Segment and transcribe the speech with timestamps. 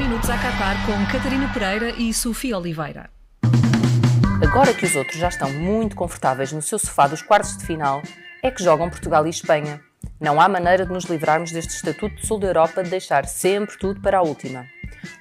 [0.00, 3.10] minutos a Qatar com Catarina Pereira e Sofia Oliveira.
[4.42, 8.00] Agora que os outros já estão muito confortáveis no seu sofá dos quartos de final,
[8.42, 9.78] é que jogam Portugal e Espanha.
[10.18, 13.76] Não há maneira de nos livrarmos deste estatuto de sul da Europa de deixar sempre
[13.76, 14.64] tudo para a última.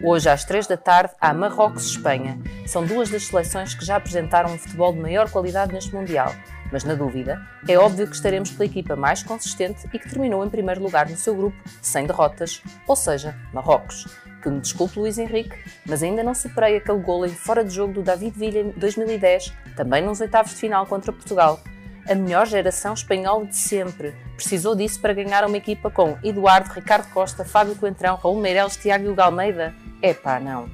[0.01, 2.39] Hoje, às 3 da tarde, há Marrocos-Espanha.
[2.65, 6.33] São duas das seleções que já apresentaram um futebol de maior qualidade neste Mundial.
[6.71, 10.49] Mas, na dúvida, é óbvio que estaremos pela equipa mais consistente e que terminou em
[10.49, 14.07] primeiro lugar no seu grupo, sem derrotas, ou seja, Marrocos.
[14.41, 17.93] Que me desculpe Luís Henrique, mas ainda não superei aquele golo em fora de jogo
[17.93, 21.59] do David Villa em 2010, também nos oitavos de final contra Portugal.
[22.07, 24.15] A melhor geração espanhola de sempre.
[24.35, 29.05] Precisou disso para ganhar uma equipa com Eduardo, Ricardo Costa, Fábio Coentrão, Raul Meireles, Tiago
[29.05, 29.75] e Hugo Almeida?
[30.01, 30.69] Epá, não.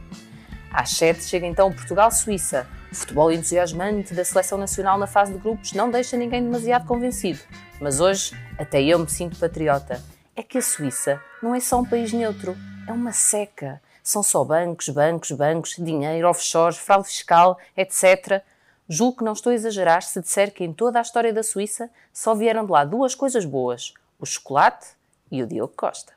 [0.71, 2.67] Às 7 chega então Portugal-Suíça.
[2.95, 7.39] O futebol entusiasmante da seleção nacional na fase de grupos não deixa ninguém demasiado convencido.
[7.81, 10.01] Mas hoje, até eu me sinto patriota.
[10.33, 12.55] É que a Suíça não é só um país neutro,
[12.87, 13.81] é uma seca.
[14.01, 18.41] São só bancos, bancos, bancos, dinheiro, offshores, fraude fiscal, etc.
[18.87, 21.89] Julgo que não estou a exagerar se disser que em toda a história da Suíça
[22.13, 24.87] só vieram de lá duas coisas boas: o chocolate
[25.29, 26.13] e o Diogo Costa.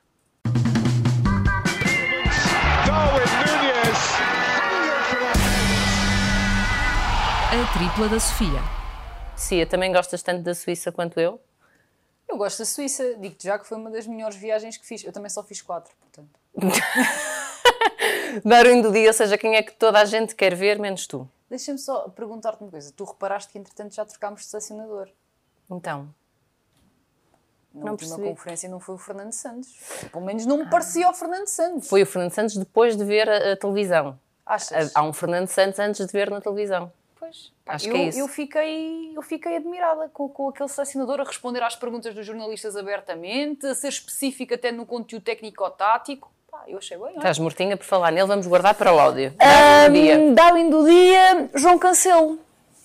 [7.51, 8.61] A tripla da Sofia.
[9.37, 11.41] Cia, também gostas tanto da Suíça quanto eu?
[12.29, 15.03] Eu gosto da Suíça, digo-te já que foi uma das melhores viagens que fiz.
[15.05, 16.29] Eu também só fiz quatro, portanto.
[18.45, 21.29] Barulho do dia, ou seja, quem é que toda a gente quer ver, menos tu?
[21.49, 22.93] Deixa-me só perguntar-te uma coisa.
[22.95, 25.09] Tu reparaste que entretanto já trocámos de selecionador.
[25.71, 26.09] Então,
[27.73, 28.29] Na Não última percebi.
[28.37, 29.75] conferência não foi o Fernando Santos.
[30.13, 31.89] Pelo menos não me parecia o Fernando Santos.
[31.89, 34.19] foi o Fernando Santos depois de ver a, a televisão.
[34.45, 34.91] Achas?
[34.95, 36.93] Há um Fernando Santos antes de ver na televisão.
[37.19, 37.53] Pois.
[37.67, 38.19] Acho eu, que é isso.
[38.19, 42.77] Eu fiquei, eu fiquei admirada com, com aquele selecionador a responder às perguntas dos jornalistas
[42.77, 46.31] abertamente, a ser específico até no conteúdo técnico-tático.
[46.51, 47.07] Pá, eu achei bem.
[47.07, 47.17] olha.
[47.17, 49.35] Estás mortinha por falar nele, vamos guardar para o áudio.
[50.21, 52.39] Um Darwin do dia, João Cancelo.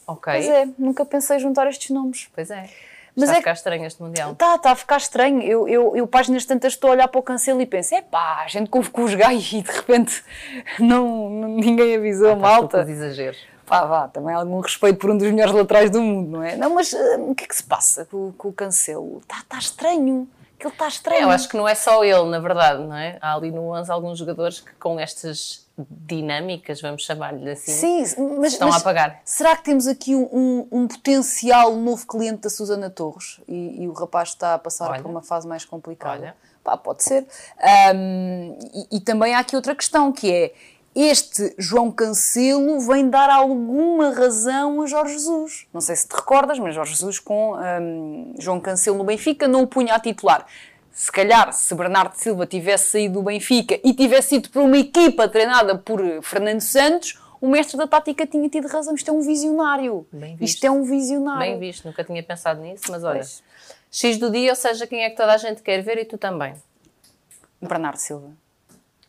[0.08, 0.34] Ok.
[0.34, 2.30] Pois é, nunca pensei juntar estes nomes.
[2.34, 2.70] Pois é.
[3.16, 4.36] Mas Está é a ficar estranho este Mundial.
[4.36, 5.42] Tá, está a ficar estranho.
[5.44, 8.42] Eu, eu, eu páginas tantas estou a olhar para o Cancelo e penso, é pá,
[8.44, 10.24] a gente convocou os gajos e de repente
[10.80, 12.82] não, ninguém avisou a tu com malta.
[12.82, 13.53] os exageros.
[13.66, 16.56] Pá, vá, também há algum respeito por um dos melhores laterais do mundo, não é?
[16.58, 19.20] Não, mas ah, o que é que se passa com, com o Cancelo?
[19.22, 20.28] Está tá estranho.
[20.60, 21.22] Que ele está estranho.
[21.22, 23.18] É, eu acho que não é só ele, na verdade, não é?
[23.22, 28.00] Há ali no 11 alguns jogadores que com estas dinâmicas, vamos chamar-lhe assim, Sim,
[28.40, 29.22] mas, estão mas a apagar.
[29.26, 33.88] será que temos aqui um, um- um potencial novo cliente da Susana Torres e, e
[33.88, 35.02] o rapaz está a passar Olha.
[35.02, 36.22] por uma fase mais complicada?
[36.22, 36.36] Olha.
[36.64, 37.26] Pá, pode ser.
[37.60, 40.54] Ahm, e, e também há aqui outra questão que é
[40.96, 45.68] este João Cancelo vem dar alguma razão a Jorge Jesus.
[45.74, 49.64] Não sei se te recordas, mas Jorge Jesus com ahm, João Cancelo no Benfica não
[49.64, 50.46] o punha a titular.
[50.92, 55.28] Se calhar, se Bernardo Silva tivesse saído do Benfica e tivesse ido para uma equipa
[55.28, 58.94] treinada por Fernando Santos, o mestre da tática tinha tido razão.
[58.94, 60.08] Isto é um visionário.
[60.40, 61.40] Isto é um visionário.
[61.40, 63.20] Bem visto, nunca tinha pensado nisso, mas olha.
[63.20, 63.44] Pois.
[63.92, 66.18] X do dia, ou seja, quem é que toda a gente quer ver e tu
[66.18, 66.54] também.
[67.62, 68.43] Bernardo Silva.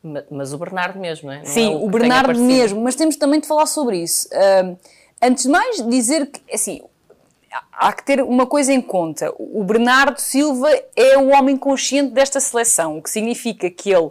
[0.04, 1.38] Ma- Mas o Bernardo mesmo, não é?
[1.38, 4.28] Não Sim, é o tenha Bernardo mesmo, mas temos também de falar sobre isso.
[4.32, 4.76] Ahm,
[5.22, 6.82] antes de mais, dizer que, assim,
[7.50, 9.32] há- há que ter uma coisa em conta.
[9.38, 14.10] O Bernardo Silva é o homem consciente desta seleção, o que significa que ele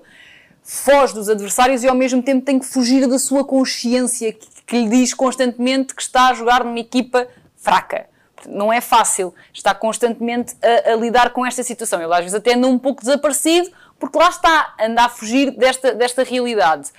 [0.64, 4.82] foge dos adversários e ao mesmo tempo tem que fugir da sua consciência que, que
[4.82, 7.28] lhe diz constantemente que está a jogar numa equipa
[7.58, 8.08] fraca.
[8.50, 12.02] Não é fácil estar constantemente a, a lidar com esta situação.
[12.02, 15.94] Ele às vezes até anda um pouco desaparecido, porque lá está, anda a fugir desta,
[15.94, 16.92] desta realidade.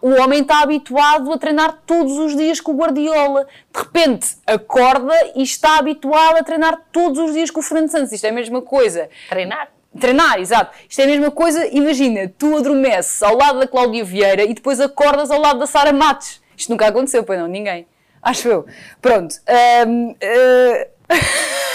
[0.00, 3.46] O homem está habituado a treinar todos os dias com o Guardiola.
[3.72, 8.12] De repente, acorda e está habituado a treinar todos os dias com o Fernando Santos.
[8.12, 9.08] Isto é a mesma coisa.
[9.28, 9.68] Treinar.
[9.98, 10.76] Treinar, exato.
[10.88, 14.80] Isto é a mesma coisa, imagina, tu adormeces ao lado da Cláudia Vieira e depois
[14.80, 16.40] acordas ao lado da Sara Matos.
[16.56, 17.86] Isto nunca aconteceu, pois não, ninguém.
[18.22, 18.66] Acho eu.
[19.00, 19.34] Pronto.
[19.48, 20.86] Ahm, ah,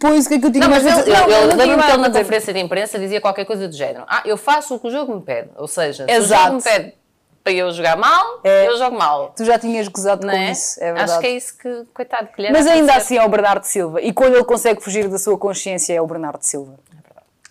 [0.00, 1.10] Pois, o que é que eu tinha Não, mas mais a ele,
[1.54, 4.04] lembro-me que ele a na conferência de imprensa dizia qualquer coisa do género.
[4.06, 5.50] Ah, eu faço o que o jogo me pede.
[5.56, 6.42] Ou seja, se Exato.
[6.42, 6.94] o jogo me pede
[7.42, 8.68] para eu jogar mal, É.
[8.68, 9.32] eu jogo mal.
[9.36, 10.52] Tu já tinhas gozado Não com é?
[10.52, 11.10] isso, é verdade.
[11.10, 14.00] Acho que é isso que, coitado, que lhe Mas ainda assim é o Bernardo Silva.
[14.00, 16.74] E quando ele consegue fugir da sua consciência é o Bernardo Silva.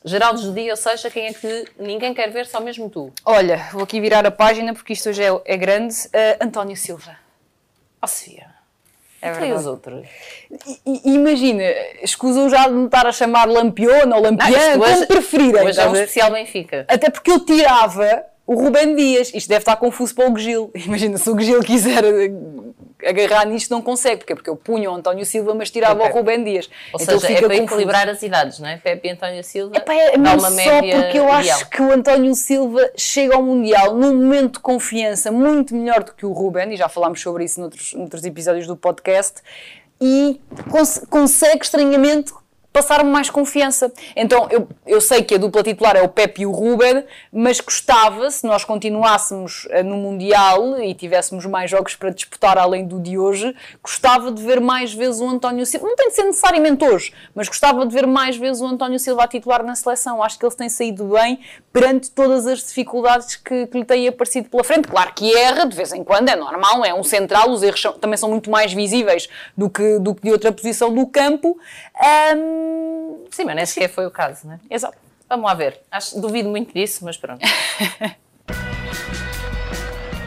[0.06, 3.12] Geraldo do dia, ou seja, quem é que ninguém quer ver, só mesmo tu.
[3.25, 5.95] Olha, vou aqui virar a página porque isto hoje é, é grande.
[6.13, 7.18] Ah, António Silva.
[8.01, 8.45] Ó Sofia.
[9.19, 10.05] É E os outros?
[10.85, 11.63] E- imagina,
[12.03, 15.65] escusam já de me estar a chamar Lampião ou Lampião, hoje- como preferirem.
[15.65, 16.85] Hoje é um especial Benfica.
[16.88, 19.31] Até porque eu tirava o Rubem Dias.
[19.33, 20.69] Isto deve estar confuso para o Gil.
[20.85, 22.03] Imagina, se o Gil quiser
[23.05, 24.17] agarrar nisto não consegue.
[24.17, 24.35] Porquê?
[24.35, 26.11] Porque eu punho o António Silva, mas tirava Ok.
[26.11, 26.69] o Rubem Dias.
[26.94, 27.73] Ou então seja, é fica para confuso.
[27.75, 28.77] equilibrar as idades, não é?
[28.77, 31.69] Pepe e António Silva é dá mesmo uma só média porque eu acho ideal.
[31.69, 36.25] que o António Silva chega ao Mundial num momento de confiança muito melhor do que
[36.25, 39.41] o Ruben, e já falámos sobre isso noutros, noutros episódios do podcast,
[40.01, 40.39] e
[40.69, 42.31] cons- consegue estranhamente
[42.77, 43.91] passar-me mais confiança.
[44.15, 47.03] Então, eu, eu sei que a dupla titular é o Pepe e o Ruben,
[47.33, 52.85] mas gostava, se nós continuássemos eh, no Mundial e tivéssemos mais jogos para disputar além
[52.85, 55.88] do de hoje, gostava de ver mais vezes o António Silva.
[55.88, 59.24] Não tem de ser necessariamente hoje, mas gostava de ver mais vezes o António Silva
[59.24, 60.21] a titular na seleção.
[60.21, 61.39] Acho que ele tem saído bem
[61.74, 64.88] perante todas as dificuldades que, que lhe têm aparecido pela frente.
[64.88, 67.94] Claro que erra, de vez em quando, é normal, é um central, os erros são-
[67.94, 69.27] também são muito mais visíveis
[69.57, 71.57] do que, do que de outra posição do campo.
[73.31, 74.59] Sim, mas nem sequer foi o caso, não é?
[74.69, 74.97] exato.
[75.29, 75.79] Vamos lá ver.
[75.91, 77.41] Acho, duvido muito disso, mas pronto.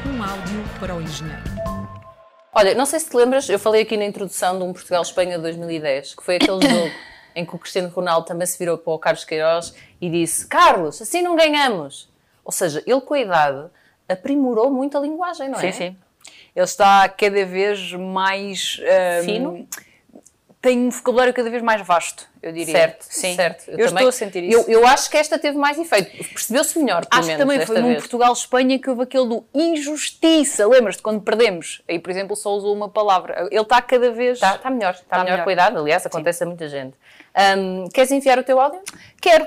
[0.06, 1.42] Um áudio para o engenheiro.
[2.52, 5.42] Olha, não sei se te lembras, eu falei aqui na introdução de um Portugal-Espanha de
[5.42, 6.90] 2010, que foi aquele jogo
[7.34, 11.00] em que o Cristiano Ronaldo também se virou para o Carlos Queiroz e disse: Carlos,
[11.00, 12.10] assim não ganhamos.
[12.44, 13.70] Ou seja, ele com a idade
[14.08, 15.72] aprimorou muito a linguagem, não é?
[15.72, 15.96] Sim, sim.
[16.54, 18.81] Ele está cada vez mais.
[18.82, 19.69] ahm, Fino?
[20.62, 22.71] Tem um vocabulário cada vez mais vasto, eu diria.
[22.75, 23.35] Certo, sim.
[23.35, 23.65] certo.
[23.71, 24.59] Eu, também- estou a sentir isso.
[24.71, 26.11] Eu, eu acho que esta teve mais efeito.
[26.35, 27.95] Percebeu-se melhor, pelo Acho que menos, também desta foi num.
[27.95, 30.67] Portugal-Espanha que houve aquele do injustiça.
[30.69, 31.81] Lembras-te quando perdemos?
[31.89, 33.49] Aí, por exemplo, só usou uma palavra.
[33.51, 34.35] Ele está cada vez.
[34.35, 35.45] Está, está melhor, está, Está melhor, melhor.
[35.45, 35.79] cuidado.
[35.79, 36.95] Aliás, acontece a muita gente.
[37.35, 38.83] Ahm, queres enviar o teu áudio?
[39.19, 39.47] Quero.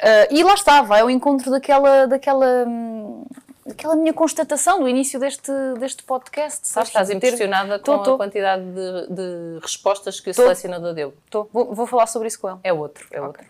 [0.00, 3.24] Ah, e lá está, vai ao encontro daquela, daquela, hum,
[3.68, 6.66] daquela minha constatação do início deste, deste podcast.
[6.66, 6.88] Sabes?
[6.88, 8.14] Estás De ter- impressionada Tô, com tô.
[8.14, 10.42] a quantidade de, de respostas que o Tô.
[10.42, 11.14] selecionador deu.
[11.30, 11.44] Tô.
[11.52, 12.58] Vou, vou falar sobre isso com ele.
[12.64, 13.44] É outro, é outro.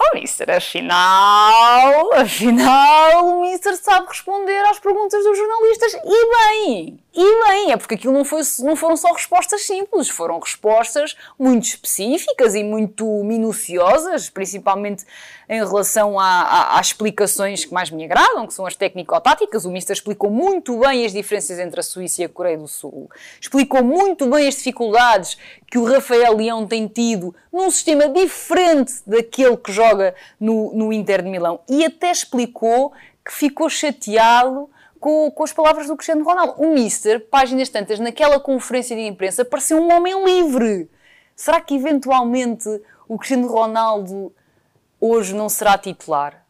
[0.00, 7.48] Oh, Mister, afinal, afinal, o Mister sabe responder às perguntas dos jornalistas e bem, e
[7.48, 12.54] bem, é porque aquilo não, foi, não foram só respostas simples, foram respostas muito específicas
[12.54, 15.04] e muito minuciosas, principalmente
[15.48, 19.64] em relação às explicações que mais me agradam, que são as técnico-táticas.
[19.64, 23.10] O Mister explicou muito bem as diferenças entre a Suíça e a Coreia do Sul,
[23.40, 25.36] explicou muito bem as dificuldades
[25.66, 31.22] que o Rafael Leão tem tido num sistema diferente daquele que joga no, no Inter
[31.22, 32.92] de Milão e até explicou
[33.24, 36.54] que ficou chateado com, com as palavras do Cristiano Ronaldo.
[36.58, 40.90] O Mister, páginas tantas, naquela conferência de imprensa, pareceu um homem livre.
[41.34, 42.68] Será que eventualmente
[43.08, 44.32] o Cristiano Ronaldo
[45.00, 46.44] hoje não será titular?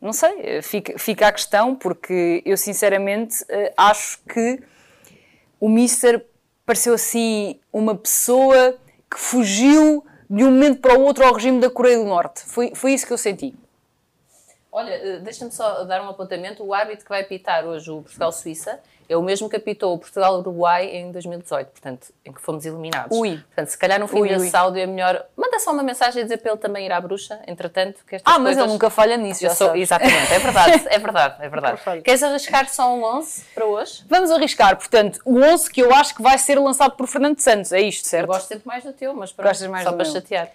[0.00, 4.60] Não sei, eh, fica, fica a questão, porque eu sinceramente eh, acho que
[5.60, 6.26] o Mister
[6.66, 8.76] pareceu assim uma pessoa
[9.10, 12.42] que fugiu de um momento para o outro ao regime da Coreia do Norte.
[12.44, 13.54] Foi, foi isso que eu senti.
[14.74, 16.64] Olha, eh, deixa-me só dar um apontamento.
[16.64, 20.86] O árbitro que vai apitar hoje o Portugal-Suíça é o mesmo que apitou o Portugal-Uruguai
[20.86, 23.14] em 2018, portanto, em que fomos eliminados.
[23.14, 23.36] Ui.
[23.36, 25.26] Portanto, se calhar no fim Ui, desse áudio é melhor...
[25.36, 28.32] Manda só uma mensagem a dizer para ele também ir à bruxa, entretanto, que estas
[28.32, 28.62] Ah, mas coisas...
[28.64, 29.82] ele nunca falha nisso, Eu já sou- sabes.
[29.82, 32.00] Exatamente, é verdade, é verdade, é verdade.
[32.02, 34.04] Queres arriscar só um 11 para hoje?
[34.08, 37.72] Vamos arriscar, portanto, o 11 que eu acho que vai ser lançado por Fernando Santos,
[37.72, 38.26] é isto, Eu certo?
[38.28, 40.12] gosto sempre mais do teu, mas pronto, Gostas mais só do para meu?
[40.14, 40.48] chatear.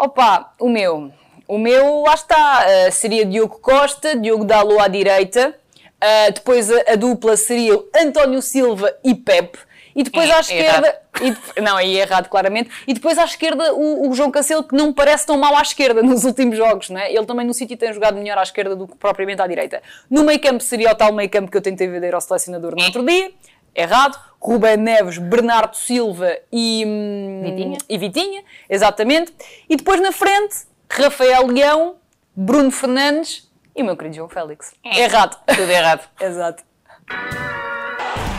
[0.00, 1.12] Opa, o meu.
[1.46, 5.54] O meu, lá está, eh, seria Diogo Costa, Diogo Dalo à direita,
[6.00, 9.58] eh, depois a, a dupla seria António Silva e Pepe,
[9.94, 11.02] e depois É, à é esquerda...
[11.20, 12.70] e não, aí é errado, claramente.
[12.86, 16.00] E depois à esquerda o, o João Cancelo, que não parece tão mal à esquerda
[16.02, 17.12] nos últimos jogos, não é?
[17.12, 19.82] Ele também no City tem jogado melhor à esquerda do que propriamente à direita.
[20.08, 22.82] No meio campo seria o tal meio campo que eu tentei vender ao selecionador no
[22.82, 23.30] outro dia.
[23.74, 24.18] Errado.
[24.42, 26.82] Ruben Neves, Bernardo Silva e...
[26.86, 27.78] hum, Vitinha.
[27.86, 29.34] e Vitinha, exatamente.
[29.68, 30.56] E depois na frente,
[30.90, 31.96] Rafael Leão,
[32.34, 34.72] Bruno Fernandes e o meu querido João Félix.
[34.82, 35.38] Errado.
[35.46, 36.08] Tudo errado.
[36.18, 36.64] Exato.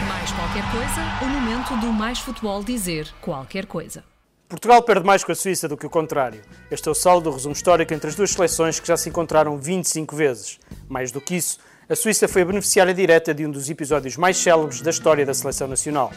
[0.07, 4.03] Mais qualquer coisa, o momento do Mais Futebol dizer qualquer coisa.
[4.49, 6.41] Portugal perde mais com a Suíça do que o contrário.
[6.69, 9.57] Este é o saldo do resumo histórico entre as duas seleções que já se encontraram
[9.57, 10.59] 25 vezes.
[10.89, 11.57] Mais do que isso,
[11.91, 15.33] a Suíça foi a beneficiária direta de um dos episódios mais célebres da história da
[15.33, 16.09] seleção nacional.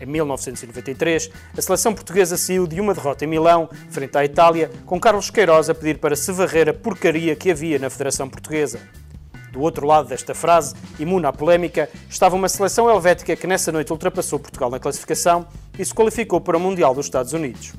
[0.00, 5.00] Em 1993, a seleção portuguesa saiu de uma derrota em Milão, frente à Itália, com
[5.00, 8.78] Carlos Queiroz a pedir para se varrer a porcaria que havia na Federação Portuguesa.
[9.50, 13.90] Do outro lado desta frase, imune à polémica, estava uma seleção helvética que nessa noite
[13.90, 15.44] ultrapassou Portugal na classificação
[15.76, 17.72] e se qualificou para o Mundial dos Estados Unidos.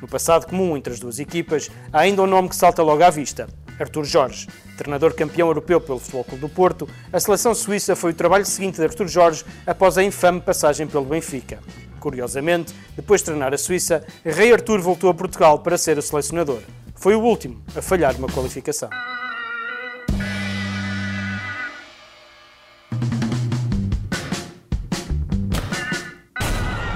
[0.00, 3.10] No passado comum entre as duas equipas, há ainda um nome que salta logo à
[3.10, 3.46] vista:
[3.78, 4.46] Artur Jorge.
[4.76, 8.76] Treinador campeão europeu pelo Futebol Clube do Porto, a seleção suíça foi o trabalho seguinte
[8.76, 11.58] de Artur Jorge após a infame passagem pelo Benfica.
[11.98, 16.60] Curiosamente, depois de treinar a Suíça, Rei Artur voltou a Portugal para ser o selecionador.
[16.94, 18.88] Foi o último a falhar uma qualificação.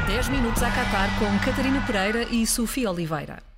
[0.06, 3.51] Dez minutos a Catar com Catarina Pereira e Sofia Oliveira.